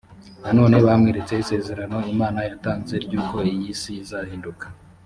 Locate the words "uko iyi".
3.21-3.71